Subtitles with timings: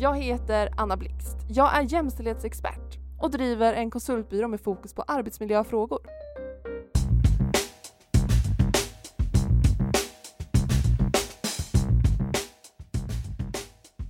[0.00, 1.36] Jag heter Anna Blixt.
[1.48, 5.98] Jag är jämställdhetsexpert och driver en konsultbyrå med fokus på arbetsmiljöfrågor.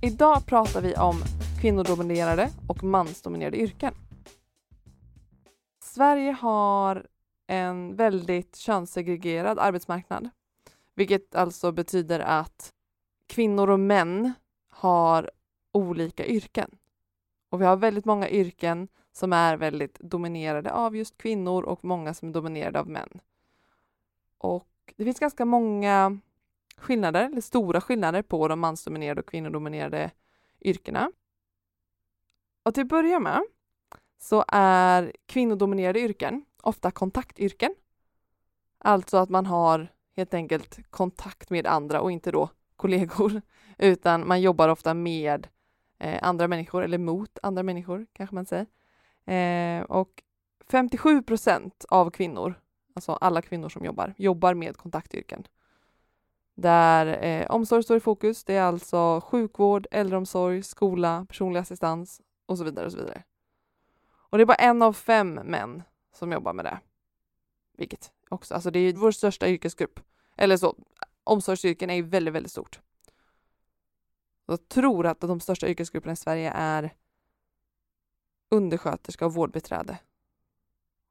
[0.01, 1.15] Idag pratar vi om
[1.61, 3.93] kvinnodominerade och mansdominerade yrken.
[5.83, 7.05] Sverige har
[7.47, 10.29] en väldigt könssegregerad arbetsmarknad,
[10.95, 12.73] vilket alltså betyder att
[13.27, 14.33] kvinnor och män
[14.69, 15.29] har
[15.71, 16.77] olika yrken.
[17.49, 22.13] Och vi har väldigt många yrken som är väldigt dominerade av just kvinnor och många
[22.13, 23.21] som är dominerade av män.
[24.37, 26.19] Och det finns ganska många
[26.77, 30.11] skillnader, eller stora skillnader på de mansdominerade och kvinnodominerade
[30.61, 31.11] yrkena.
[32.63, 33.41] Och till att börja med
[34.19, 37.75] så är kvinnodominerade yrken ofta kontaktyrken.
[38.77, 43.41] Alltså att man har helt enkelt kontakt med andra och inte då kollegor,
[43.77, 45.47] utan man jobbar ofta med
[46.01, 48.65] eh, andra människor eller mot andra människor kanske man säger.
[49.25, 50.23] Eh, och
[50.71, 52.53] 57 procent av kvinnor,
[52.93, 55.47] alltså alla kvinnor som jobbar, jobbar med kontaktyrken.
[56.55, 58.43] Där eh, omsorg står i fokus.
[58.43, 63.23] Det är alltså sjukvård, äldreomsorg, skola, personlig assistans och så vidare och så vidare.
[64.13, 65.83] Och det är bara en av fem män
[66.13, 66.79] som jobbar med det.
[67.77, 69.99] Vilket också, alltså det är vår största yrkesgrupp.
[70.37, 70.75] Eller så,
[71.23, 72.79] omsorgsyrken är ju väldigt, väldigt stort.
[74.45, 76.93] Jag tror att de största yrkesgrupperna i Sverige är
[78.49, 79.97] undersköterska och vårdbiträde.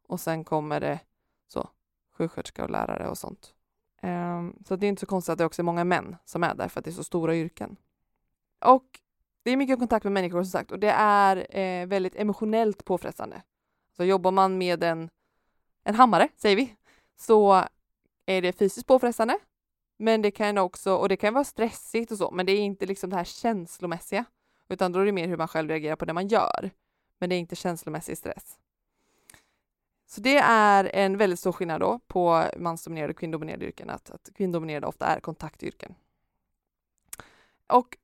[0.09, 1.00] Och sen kommer det
[1.47, 1.69] så
[2.12, 3.55] sjuksköterska och lärare och sånt.
[4.03, 6.55] Um, så det är inte så konstigt att det också är många män som är
[6.55, 7.77] där för att det är så stora yrken.
[8.64, 9.01] Och
[9.42, 13.42] det är mycket kontakt med människor som sagt och det är eh, väldigt emotionellt påfrestande.
[13.97, 15.11] Så jobbar man med en,
[15.84, 16.77] en hammare, säger vi,
[17.17, 17.64] så
[18.27, 19.39] är det fysiskt påfrestande.
[20.02, 22.86] Men det kan också, och det kan vara stressigt och så, men det är inte
[22.86, 24.24] liksom det här känslomässiga,
[24.68, 26.70] utan då är det mer hur man själv reagerar på det man gör.
[27.18, 28.58] Men det är inte känslomässig stress.
[30.06, 34.30] Så det är en väldigt stor skillnad då på mansdominerade och kvinnodominerade yrken, att, att
[34.34, 35.94] kvinnodominerade ofta är kontaktyrken.
[37.67, 37.96] Och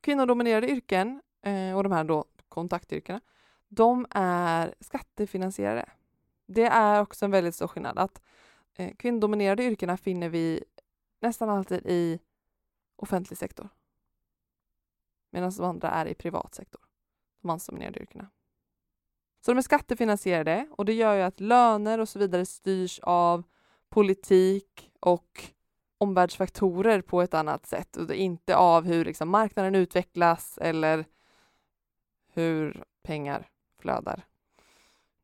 [0.00, 3.20] kvinnodominerade yrken eh, och de här då kontaktyrkena,
[3.68, 5.88] de är skattefinansierade.
[6.46, 8.22] Det är också en väldigt stor skillnad att
[8.76, 10.64] eh, kvinnodominerade yrkena finner vi
[11.20, 12.18] nästan alltid i
[12.96, 13.68] offentlig sektor.
[15.30, 16.80] Medan de andra är i privat sektor,
[17.42, 18.30] de mansdominerade yrkena.
[19.40, 23.42] Så de är skattefinansierade och det gör ju att löner och så vidare styrs av
[23.88, 25.44] politik och
[25.98, 31.04] omvärldsfaktorer på ett annat sätt och inte av hur liksom marknaden utvecklas eller
[32.32, 33.48] hur pengar
[33.78, 34.24] flödar.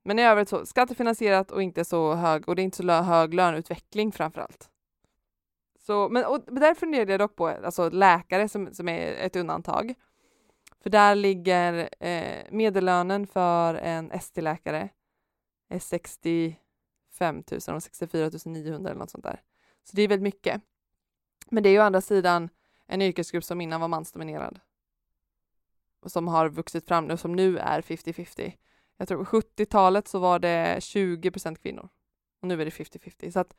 [0.02, 3.34] Men i övrigt så skattefinansierat och inte så hög och det är inte så hög
[3.34, 4.70] löneutveckling framför allt.
[5.86, 9.94] Så, men och där funderade jag dock på alltså läkare som, som är ett undantag.
[10.82, 14.88] För där ligger eh, medellönen för en ST-läkare
[15.68, 16.56] är 65
[17.68, 19.40] 000 och 64 900 eller något sånt där.
[19.84, 20.62] Så det är väldigt mycket.
[21.50, 22.48] Men det är ju å andra sidan
[22.86, 24.60] en yrkesgrupp som innan var mansdominerad.
[26.00, 28.52] Och som har vuxit fram nu, som nu är 50-50.
[28.96, 31.88] Jag tror på 70-talet så var det 20 procent kvinnor
[32.40, 33.30] och nu är det 50-50.
[33.30, 33.56] Så att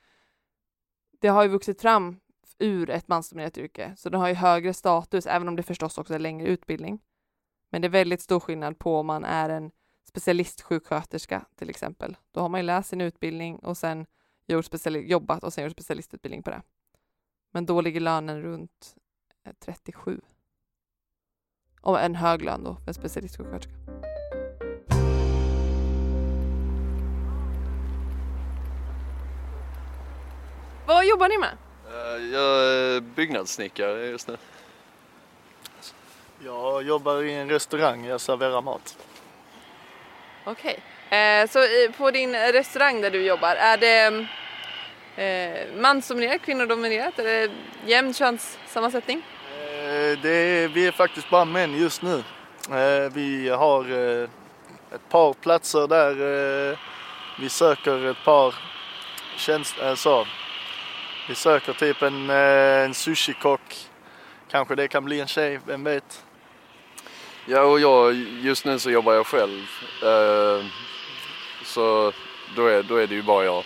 [1.19, 2.19] det har ju vuxit fram
[2.59, 6.13] ur ett mansdominerat yrke, så det har ju högre status, även om det förstås också
[6.13, 6.99] är längre utbildning.
[7.69, 9.71] Men det är väldigt stor skillnad på om man är en
[10.03, 12.17] specialistsjuksköterska till exempel.
[12.31, 14.05] Då har man ju läst sin utbildning och sen
[14.47, 16.61] gjort jobbat och sen gjort specialistutbildning på det.
[17.51, 18.95] Men då ligger lönen runt
[19.43, 20.21] eh, 37.
[21.81, 24.14] Och en hög lön då för en specialistsjuksköterska.
[31.15, 31.57] Jobbar ni med?
[31.87, 34.37] Eh, jag är byggnadssnickare just nu.
[36.39, 38.97] Jag jobbar i en restaurang, jag serverar mat.
[40.45, 41.19] Okej, okay.
[41.19, 41.59] eh, så
[41.97, 44.25] på din restaurang där du jobbar, är det
[45.23, 47.19] eh, mansdominerat, kvinnodominerat?
[47.19, 47.51] Är det
[47.85, 49.21] jämn könssammansättning?
[50.21, 52.23] Det är, vi är faktiskt bara män just nu.
[53.11, 53.83] Vi har
[54.95, 56.15] ett par platser där
[57.39, 58.55] vi söker ett par
[59.37, 60.25] tjänster, alltså,
[61.27, 63.89] vi söker typ en, eh, en sushikock.
[64.51, 66.25] Kanske det kan bli en tjej, vem vet?
[67.45, 69.61] Ja, och jag, just nu så jobbar jag själv.
[70.03, 70.65] Eh,
[71.63, 72.11] så
[72.55, 73.63] då är, då är det ju bara jag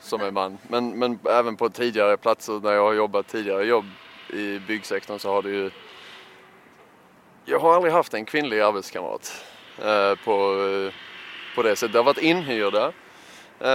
[0.00, 0.58] som är man.
[0.68, 3.86] Men, men även på tidigare platser där jag har jobbat tidigare jobb
[4.28, 5.70] i byggsektorn så har det ju...
[7.44, 9.44] Jag har aldrig haft en kvinnlig arbetskamrat
[9.78, 10.92] eh, på, eh,
[11.54, 11.92] på det sättet.
[11.92, 12.92] Det har varit inhyrda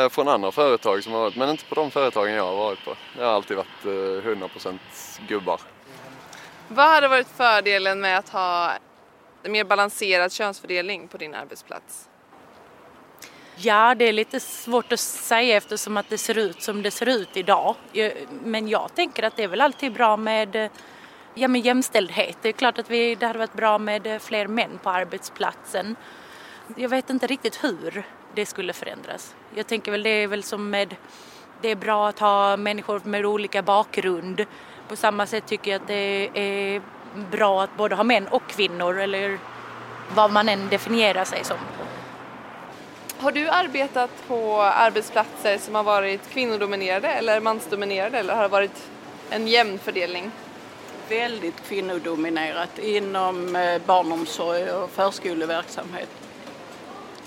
[0.09, 2.95] från andra företag som har varit, men inte på de företagen jag har varit på.
[3.17, 4.79] Jag har alltid varit eh, 100%
[5.27, 5.61] gubbar.
[6.67, 8.73] Vad hade varit fördelen med att ha
[9.43, 12.09] En mer balanserad könsfördelning på din arbetsplats?
[13.55, 17.09] Ja, det är lite svårt att säga eftersom att det ser ut som det ser
[17.09, 17.75] ut idag.
[18.29, 20.69] Men jag tänker att det är väl alltid bra med,
[21.33, 22.37] ja, med jämställdhet.
[22.41, 25.95] Det är klart att vi, det hade varit bra med fler män på arbetsplatsen.
[26.75, 28.05] Jag vet inte riktigt hur
[28.35, 29.35] det skulle förändras.
[29.55, 30.95] Jag tänker väl det är väl som med,
[31.61, 34.45] det är bra att ha människor med olika bakgrund.
[34.87, 36.81] På samma sätt tycker jag att det är
[37.31, 39.39] bra att både ha män och kvinnor eller
[40.15, 41.57] vad man än definierar sig som.
[43.17, 48.89] Har du arbetat på arbetsplatser som har varit kvinnodominerade eller mansdominerade eller har det varit
[49.29, 50.31] en jämn fördelning?
[51.09, 56.09] Väldigt kvinnodominerat inom eh, barnomsorg och förskoleverksamhet.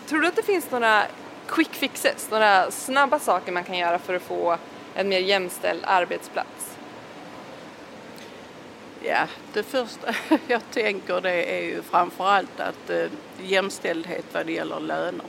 [0.08, 1.06] Tror du att det finns några
[1.46, 4.58] quick fixes, några snabba saker man kan göra för att få
[4.94, 6.76] en mer jämställd arbetsplats?
[9.02, 10.14] Ja, det första
[10.46, 13.06] jag tänker det är ju framförallt att eh,
[13.43, 15.26] jämställdhet vad det gäller löner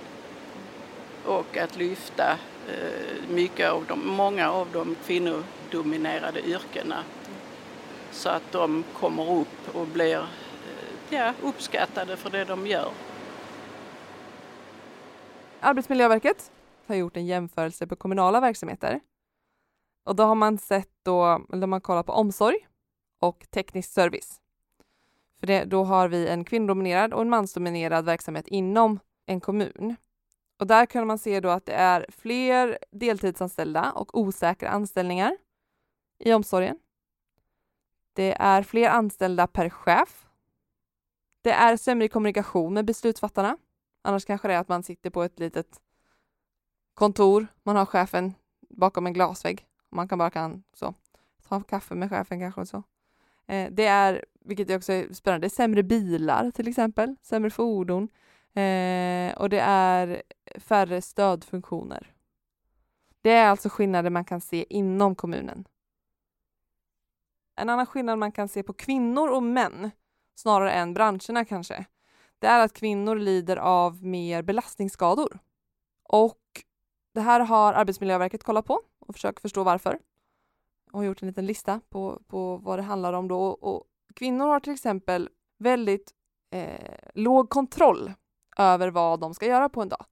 [1.26, 2.38] och att lyfta
[2.68, 7.04] eh, mycket av de, många av de kvinnodominerade yrkena
[8.12, 10.24] så att de kommer upp och blir eh,
[11.10, 12.92] ja, uppskattade för det de gör.
[15.62, 16.52] Arbetsmiljöverket
[16.88, 19.00] har gjort en jämförelse på kommunala verksamheter.
[20.04, 22.68] Och då har man sett då, eller man kollar på omsorg
[23.20, 24.42] och teknisk service.
[25.40, 29.96] För det, då har vi en kvinnodominerad och en mansdominerad verksamhet inom en kommun.
[30.60, 35.38] Och där kan man se då att det är fler deltidsanställda och osäkra anställningar
[36.20, 36.80] i omsorgen.
[38.14, 40.26] Det är fler anställda per chef.
[41.42, 43.58] Det är sämre kommunikation med beslutsfattarna.
[44.02, 45.82] Annars kanske det är att man sitter på ett litet
[46.94, 48.34] kontor, man har chefen
[48.70, 49.68] bakom en glasvägg.
[49.90, 50.94] Man kan bara kan så
[51.48, 52.84] ta kaffe med chefen kanske och så.
[53.48, 58.04] Eh, det är, vilket också är spännande, det är sämre bilar till exempel, sämre fordon
[58.54, 60.22] eh, och det är
[60.56, 62.14] färre stödfunktioner.
[63.22, 65.68] Det är alltså skillnader man kan se inom kommunen.
[67.56, 69.92] En annan skillnad man kan se på kvinnor och män,
[70.36, 71.86] snarare än branscherna kanske,
[72.40, 75.40] det är att kvinnor lider av mer belastningsskador.
[76.04, 76.42] Och
[77.14, 80.00] det här har Arbetsmiljöverket kollat på och försökt förstå varför.
[80.92, 83.42] Och gjort en liten lista på, på vad det handlar om då.
[83.44, 86.14] Och kvinnor har till exempel väldigt
[86.52, 88.14] eh, låg kontroll
[88.58, 90.06] över vad de ska göra på en dag.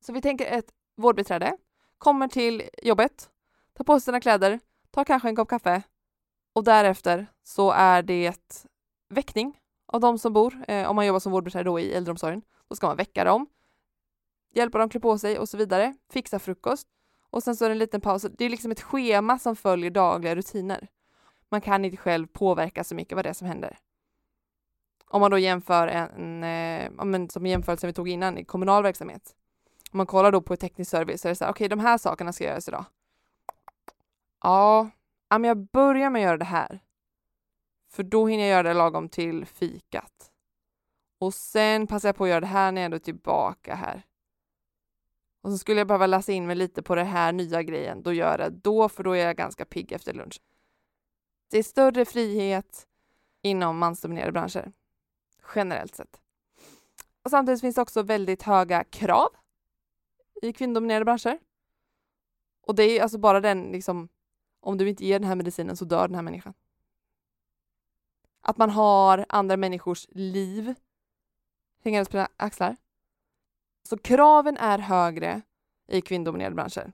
[0.00, 1.56] Så vi tänker ett vårdbiträde
[1.98, 3.30] kommer till jobbet,
[3.72, 4.60] tar på sig sina kläder,
[4.90, 5.82] tar kanske en kopp kaffe
[6.52, 8.58] och därefter så är det
[9.08, 10.64] väckning av de som bor.
[10.68, 13.46] Eh, om man jobbar som vårdbiträde då i äldreomsorgen, då ska man väcka dem,
[14.54, 16.88] hjälpa dem klä på sig och så vidare, fixa frukost
[17.30, 18.26] och sen så är det en liten paus.
[18.38, 20.88] Det är liksom ett schema som följer dagliga rutiner.
[21.48, 23.78] Man kan inte själv påverka så mycket vad det är som händer.
[25.08, 28.82] Om man då jämför en, eh, en eh, som jämförelsen vi tog innan i kommunal
[28.82, 29.34] verksamhet.
[29.92, 31.80] Om man kollar då på teknisk service så är det så här, okej okay, de
[31.80, 32.84] här sakerna ska göras idag.
[34.42, 34.90] Ja,
[35.28, 36.80] men jag börjar med att göra det här.
[37.96, 40.30] För då hinner jag göra det lagom till fikat.
[41.18, 44.06] Och sen passar jag på att göra det här när jag är tillbaka här.
[45.42, 48.12] Och så skulle jag behöva läsa in mig lite på den här nya grejen, då
[48.12, 50.40] gör jag det då, för då är jag ganska pigg efter lunch.
[51.50, 52.86] Det är större frihet
[53.42, 54.72] inom mansdominerade branscher,
[55.54, 56.20] generellt sett.
[57.22, 59.28] Och samtidigt finns det också väldigt höga krav
[60.42, 61.38] i kvinnodominerade branscher.
[62.60, 64.08] Och det är alltså bara den, liksom,
[64.60, 66.54] om du inte ger den här medicinen så dör den här människan.
[68.48, 70.74] Att man har andra människors liv
[71.84, 72.76] hängandes på axlar.
[73.88, 75.42] Så kraven är högre
[75.88, 76.92] i kvinnodominerade branscher.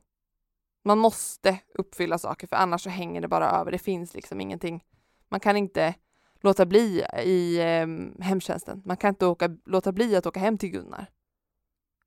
[0.84, 3.72] Man måste uppfylla saker för annars så hänger det bara över.
[3.72, 4.84] Det finns liksom ingenting.
[5.28, 5.94] Man kan inte
[6.40, 7.86] låta bli i eh,
[8.24, 8.82] hemtjänsten.
[8.84, 11.06] Man kan inte åka, låta bli att åka hem till Gunnar.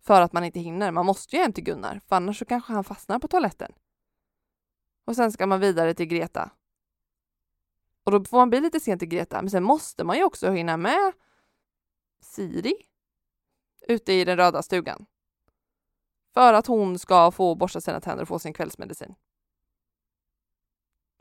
[0.02, 0.92] För att man inte hinner.
[0.92, 3.72] Man måste ju hem till Gunnar, för annars så kanske han fastnar på toaletten.
[5.06, 6.52] Och sen ska man vidare till Greta.
[8.06, 10.52] Och då får man bli lite sent till Greta, men sen måste man ju också
[10.52, 11.14] hinna med
[12.22, 12.76] Siri
[13.88, 15.06] ute i den röda stugan.
[16.34, 19.16] För att hon ska få borsta sina tänder och få sin kvällsmedicin.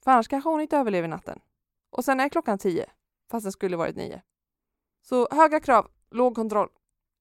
[0.04, 1.40] För annars kanske hon inte överlever natten.
[1.90, 2.86] Och sen är klockan tio,
[3.30, 4.22] fast den skulle varit nio.
[5.02, 6.68] Så höga krav, låg kontroll.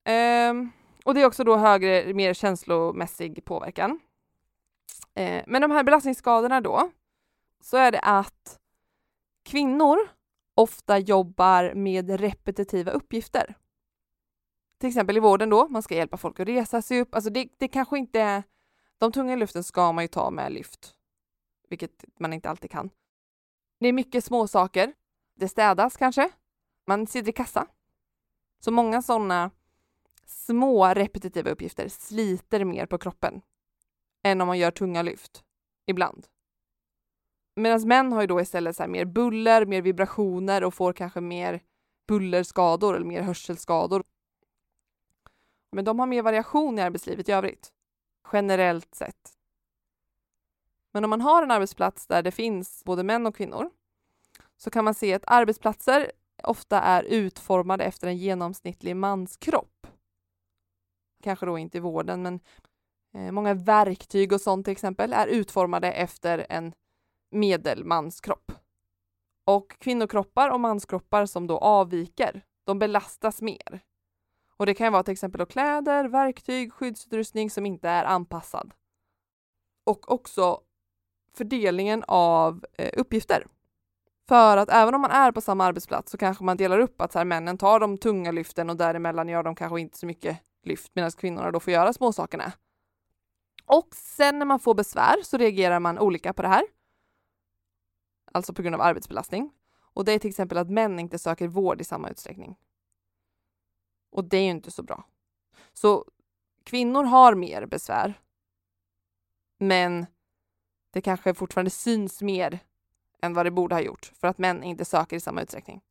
[0.03, 0.71] Ehm,
[1.05, 3.99] och det är också då högre, mer känslomässig påverkan.
[5.13, 6.91] Ehm, men de här belastningsskadorna då,
[7.61, 8.59] så är det att
[9.43, 9.97] kvinnor
[10.55, 13.55] ofta jobbar med repetitiva uppgifter
[14.83, 17.15] till exempel i vården då, man ska hjälpa folk att resa sig upp.
[17.15, 18.43] Alltså det, det kanske inte är...
[18.97, 20.95] De tunga lyften ska man ju ta med lyft,
[21.69, 22.89] vilket man inte alltid kan.
[23.79, 24.93] Det är mycket små saker.
[25.35, 26.29] Det städas kanske.
[26.87, 27.67] Man sitter i kassa.
[28.59, 29.51] Så många sådana
[30.25, 33.41] små repetitiva uppgifter sliter mer på kroppen
[34.23, 35.43] än om man gör tunga lyft
[35.85, 36.27] ibland.
[37.55, 41.61] Medan män har ju då istället så mer buller, mer vibrationer och får kanske mer
[42.07, 44.03] bullerskador eller mer hörselskador.
[45.71, 47.71] Men de har mer variation i arbetslivet i övrigt,
[48.33, 49.33] generellt sett.
[50.93, 53.69] Men om man har en arbetsplats där det finns både män och kvinnor
[54.57, 56.11] så kan man se att arbetsplatser
[56.43, 59.87] ofta är utformade efter en genomsnittlig manskropp.
[61.23, 62.39] Kanske då inte i vården, men
[63.13, 66.73] eh, många verktyg och sånt till exempel är utformade efter en
[67.33, 68.51] medelmanskropp.
[69.45, 73.81] Och kvinnokroppar och manskroppar som då avviker, de belastas mer.
[74.57, 78.73] Och det kan vara till exempel kläder, verktyg, skyddsutrustning som inte är anpassad.
[79.83, 80.61] Och också
[81.37, 83.47] fördelningen av eh, uppgifter.
[84.27, 87.11] För att även om man är på samma arbetsplats så kanske man delar upp att
[87.11, 90.39] så här, männen tar de tunga lyften och däremellan gör de kanske inte så mycket
[90.63, 92.53] lyft medan kvinnorna då får göra småsakerna.
[93.65, 96.63] Och sen när man får besvär så reagerar man olika på det här.
[98.33, 99.51] Alltså på grund av arbetsbelastning.
[99.93, 102.55] Och det är till exempel att män inte söker vård i samma utsträckning.
[104.09, 105.03] Och det är ju inte så bra.
[105.73, 106.05] Så
[106.63, 108.13] kvinnor har mer besvär.
[109.57, 110.05] Men
[110.91, 112.59] det kanske fortfarande syns mer
[113.21, 115.81] än vad det borde ha gjort för att män inte söker i samma utsträckning.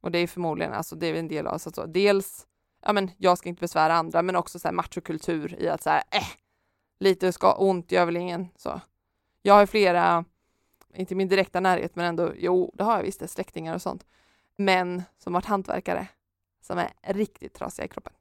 [0.00, 2.46] Och det är förmodligen, alltså det är en del av, så att dels,
[2.82, 5.90] ja men jag ska inte besvära andra, men också så här machokultur i att så
[5.90, 6.28] här, eh,
[7.00, 8.80] lite ska ont gör väl ingen så.
[9.42, 10.24] Jag har flera,
[10.94, 14.06] inte i min direkta närhet, men ändå, jo, det har jag visst, släktingar och sånt,
[14.56, 16.08] män som varit hantverkare
[16.60, 18.12] som är riktigt trasiga i kroppen.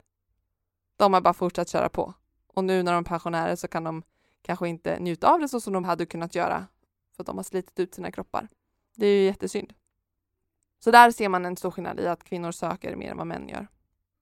[0.97, 2.13] De har bara fortsatt köra på
[2.47, 4.03] och nu när de är pensionärer så kan de
[4.41, 6.67] kanske inte njuta av det så som de hade kunnat göra
[7.15, 8.47] för att de har slitit ut sina kroppar.
[8.95, 9.73] Det är ju jättesynd.
[10.79, 13.49] Så där ser man en stor skillnad i att kvinnor söker mer än vad män
[13.49, 13.67] gör.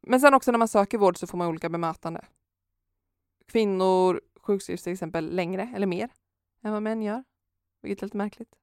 [0.01, 2.25] Men sen också när man söker vård så får man olika bemötande.
[3.47, 6.09] Kvinnor sjukskrivs till exempel längre eller mer
[6.63, 7.23] än vad män gör,
[7.81, 8.55] vilket är lite märkligt.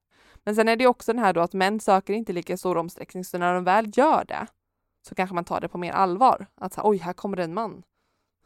[0.44, 3.24] Men sen är det också den här då att män söker inte lika stor omsträckning,
[3.24, 4.46] så när de väl gör det
[5.02, 6.46] så kanske man tar det på mer allvar.
[6.54, 7.82] Att så, oj, här kommer det en man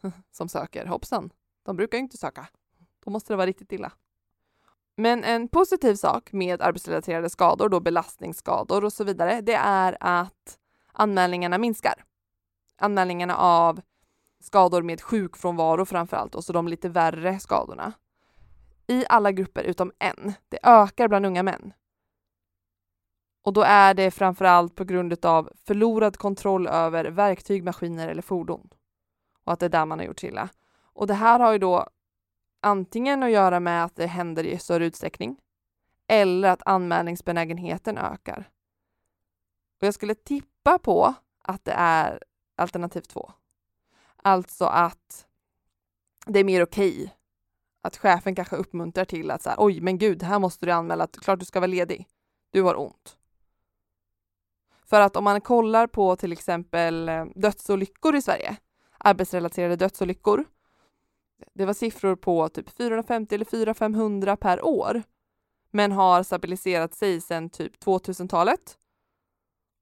[0.31, 0.85] som söker.
[0.85, 1.29] Hoppsan,
[1.63, 2.47] de brukar ju inte söka.
[3.05, 3.91] Då måste det vara riktigt illa.
[4.95, 10.59] Men en positiv sak med arbetsrelaterade skador, då belastningsskador och så vidare, det är att
[10.91, 12.05] anmälningarna minskar.
[12.77, 13.81] Anmälningarna av
[14.39, 17.93] skador med sjukfrånvaro framför allt, och så de lite värre skadorna.
[18.89, 20.33] I alla grupper utom en.
[20.49, 21.73] Det ökar bland unga män.
[23.41, 28.21] Och då är det framför allt på grund av förlorad kontroll över verktyg, maskiner eller
[28.21, 28.69] fordon.
[29.43, 30.49] Och att det är där man har gjort illa.
[30.81, 31.87] Och det här har ju då
[32.61, 35.39] antingen att göra med att det händer i större utsträckning
[36.07, 38.49] eller att anmälningsbenägenheten ökar.
[39.81, 42.23] Och jag skulle tippa på att det är
[42.55, 43.31] alternativ två.
[44.15, 45.27] Alltså att
[46.25, 47.03] det är mer okej.
[47.03, 47.18] Okay.
[47.81, 51.03] Att chefen kanske uppmuntrar till att så här, oj, men gud, här måste du anmäla
[51.03, 52.07] att klart du ska vara ledig.
[52.51, 53.17] Du har ont.
[54.85, 58.57] För att om man kollar på till exempel eh, dödsolyckor i Sverige,
[58.97, 60.45] arbetsrelaterade dödsolyckor,
[61.53, 65.03] det var siffror på typ 450 eller 400-500 per år,
[65.71, 68.77] men har stabiliserat sig sedan typ 2000-talet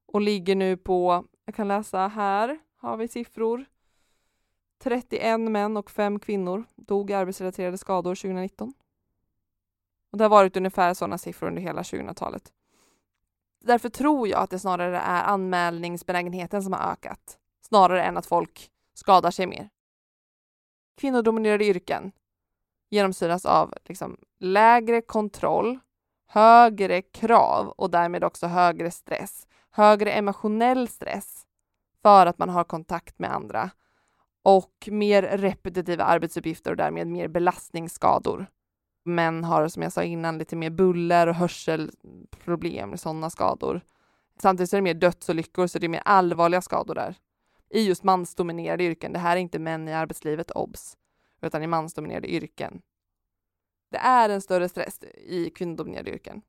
[0.07, 3.65] och ligger nu på, jag kan läsa här, har vi siffror.
[4.79, 8.73] 31 män och 5 kvinnor dog i arbetsrelaterade skador 2019.
[10.11, 12.53] Och det har varit ungefär sådana siffror under hela 2000-talet.
[13.59, 18.71] Därför tror jag att det snarare är anmälningsbenägenheten som har ökat, snarare än att folk
[18.93, 19.69] skadar sig mer
[20.97, 22.11] kvinnodominerade yrken
[22.89, 25.79] genomsyras av liksom, lägre kontroll,
[26.27, 31.45] högre krav och därmed också högre stress, högre emotionell stress
[32.01, 33.69] för att man har kontakt med andra
[34.47, 38.45] och mer repetitiva arbetsuppgifter och därmed mer belastningsskador.
[39.03, 43.81] Män har som jag sa innan lite mer buller och hörselproblem, sådana skador.
[44.41, 47.15] Samtidigt är det mer dödsolyckor så det är mer allvarliga skador där
[47.69, 49.13] i just mansdominerade yrken.
[49.13, 50.97] Det här är inte män i arbetslivet, obs,
[51.41, 52.81] utan i mansdominerade yrken.
[53.91, 56.41] Det är en större stress i kvinnodominerade yrken.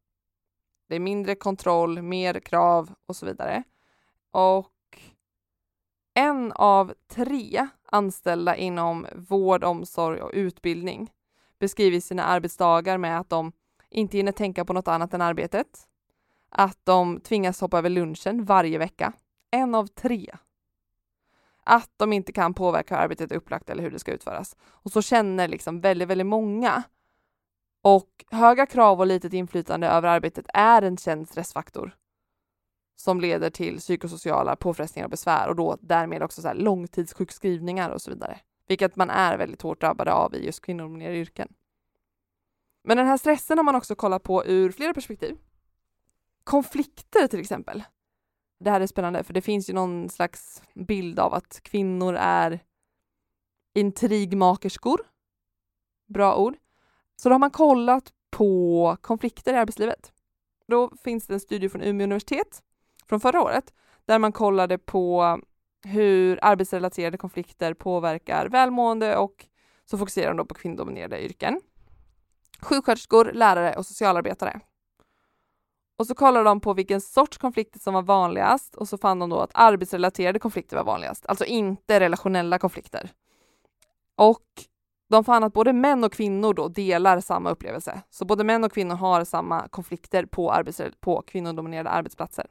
[0.89, 3.63] Det är mindre kontroll, mer krav och så vidare.
[4.31, 4.67] Och
[6.19, 11.11] en av tre anställda inom vård, omsorg och utbildning
[11.59, 13.53] beskriver sina arbetsdagar med att de
[13.91, 15.89] inte hinner tänka på något annat än arbetet.
[16.51, 19.13] Att de tvingas hoppa över lunchen varje vecka.
[19.51, 20.37] En av tre
[21.65, 24.57] att de inte kan påverka hur arbetet är upplagt eller hur det ska utföras.
[24.63, 26.83] Och så känner liksom väldigt, väldigt många.
[27.83, 31.97] Och höga krav och litet inflytande över arbetet är en känd stressfaktor
[33.01, 38.03] som leder till psykosociala påfrestningar och besvär och då därmed också så här långtidssjukskrivningar och
[38.03, 38.41] så vidare.
[38.69, 41.53] Vilket man är väldigt hårt drabbade av i just kvinnodominerade yrken.
[42.85, 45.37] Men den här stressen har man också kollat på ur flera perspektiv.
[46.45, 47.85] Konflikter till exempel.
[48.61, 52.61] Det här är spännande för det finns ju någon slags bild av att kvinnor är
[53.75, 55.01] intrigmakerskor.
[56.07, 56.57] Bra ord.
[57.17, 60.13] Så då har man kollat på konflikter i arbetslivet.
[60.67, 62.63] Då finns det en studie från Umeå universitet
[63.09, 63.75] från förra året
[64.05, 65.39] där man kollade på
[65.85, 69.47] hur arbetsrelaterade konflikter påverkar välmående och
[69.85, 71.61] så fokuserar de då på kvinnodominerade yrken.
[72.61, 74.61] Sjuksköterskor, lärare och socialarbetare.
[75.99, 79.31] Och så kollade de på vilken sorts konflikter som var vanligast och så fann de
[79.31, 83.11] då att arbetsrelaterade konflikter var vanligast, alltså inte relationella konflikter.
[84.15, 84.47] Och
[85.09, 88.03] de fann att både män och kvinnor då delar samma upplevelse.
[88.11, 92.47] Så både män och kvinnor har samma konflikter på, arbets- på kvinnodominerade arbetsplatser.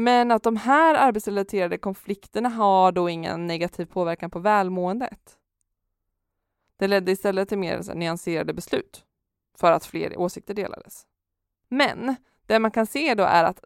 [0.00, 5.38] Men att de här arbetsrelaterade konflikterna har då ingen negativ påverkan på välmåendet.
[6.76, 9.04] Det ledde istället till mer nyanserade beslut
[9.56, 11.06] för att fler åsikter delades.
[11.68, 12.16] Men
[12.46, 13.64] det man kan se då är att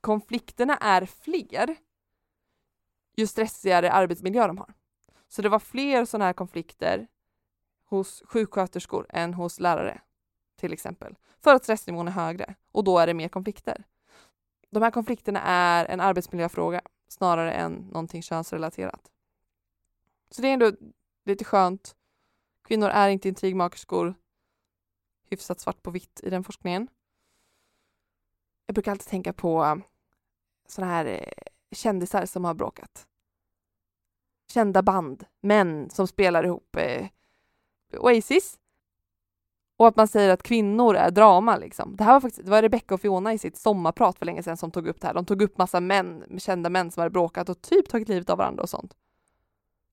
[0.00, 1.76] konflikterna är fler
[3.16, 4.74] ju stressigare arbetsmiljö de har.
[5.28, 7.06] Så det var fler sådana här konflikter
[7.84, 10.00] hos sjuksköterskor än hos lärare,
[10.56, 11.16] till exempel.
[11.40, 13.84] För att stressnivån är högre och då är det mer konflikter.
[14.70, 19.10] De här konflikterna är en arbetsmiljöfråga snarare än någonting könsrelaterat.
[20.30, 20.72] Så det är ändå
[21.24, 21.96] lite skönt.
[22.64, 24.14] Kvinnor är inte intrigmakerskor.
[25.30, 26.88] Hyfsat svart på vitt i den forskningen.
[28.66, 29.76] Jag brukar alltid tänka på eh,
[30.66, 31.32] sådana här eh,
[31.72, 33.08] kändisar som har bråkat
[34.50, 37.06] kända band, män som spelar ihop eh,
[37.92, 38.58] Oasis.
[39.78, 41.96] Och att man säger att kvinnor är drama liksom.
[41.96, 44.56] Det här var faktiskt, det var Rebecca och Fiona i sitt sommarprat för länge sedan
[44.56, 45.14] som tog upp det här.
[45.14, 48.38] De tog upp massa män, kända män som hade bråkat och typ tagit livet av
[48.38, 48.94] varandra och sånt.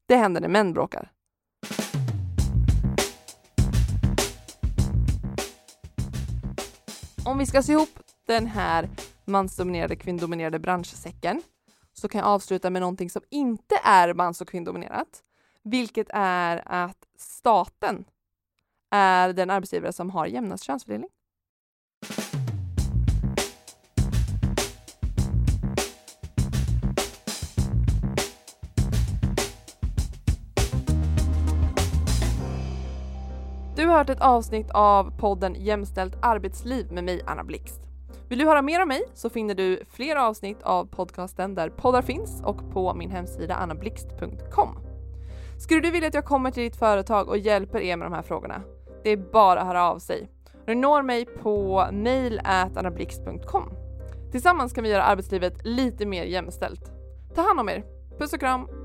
[0.05, 1.11] Det händer när män bråkar.
[7.25, 8.89] Om vi ska se ihop den här
[9.25, 11.41] mansdominerade, kvinnodominerade branschsäcken
[11.93, 15.23] så kan jag avsluta med någonting som inte är mans och kvinnodominerat,
[15.63, 18.05] vilket är att staten
[18.95, 21.09] är den arbetsgivare som har jämnast könsfördelning.
[33.75, 37.81] Du har hört ett avsnitt av podden Jämställt arbetsliv med mig, Anna Blixt.
[38.29, 42.01] Vill du höra mer om mig så finner du fler avsnitt av podcasten där poddar
[42.01, 44.77] finns och på min hemsida annablixt.com.
[45.59, 48.21] Skulle du vilja att jag kommer till ditt företag och hjälper er med de här
[48.21, 48.61] frågorna?
[49.05, 50.29] Det är bara att höra av sig.
[50.65, 53.73] Du når mig på mail annablixt.com.
[54.31, 56.91] Tillsammans kan vi göra arbetslivet lite mer jämställt.
[57.35, 57.83] Ta hand om er.
[58.19, 58.84] Puss och kram!